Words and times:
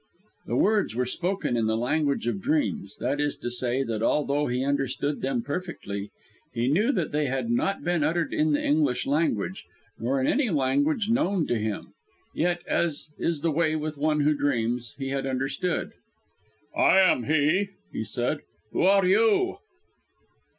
The 0.47 0.55
words 0.55 0.95
were 0.95 1.05
spoken 1.05 1.55
in 1.55 1.67
the 1.67 1.77
language 1.77 2.25
of 2.25 2.41
dreams; 2.41 2.97
that 2.97 3.21
is 3.21 3.35
to 3.35 3.51
say, 3.51 3.83
that 3.83 4.01
although 4.01 4.47
he 4.47 4.63
understood 4.65 5.21
them 5.21 5.43
perfectly, 5.43 6.09
he 6.51 6.67
knew 6.67 6.91
that 6.93 7.11
they 7.11 7.27
had 7.27 7.51
not 7.51 7.83
been 7.83 8.03
uttered 8.03 8.33
in 8.33 8.53
the 8.53 8.63
English 8.65 9.05
language, 9.05 9.67
nor 9.99 10.19
in 10.19 10.25
any 10.25 10.49
language 10.49 11.07
known 11.07 11.45
to 11.45 11.55
him; 11.55 11.93
yet, 12.33 12.63
as 12.65 13.09
is 13.19 13.41
the 13.41 13.51
way 13.51 13.75
with 13.75 13.95
one 13.99 14.21
who 14.21 14.33
dreams, 14.33 14.95
he 14.97 15.09
had 15.09 15.27
understood. 15.27 15.91
"I 16.75 16.99
am 16.99 17.25
he," 17.25 17.69
he 17.91 18.03
said. 18.03 18.39
"Who 18.71 18.81
are 18.81 19.05
you?" 19.05 19.57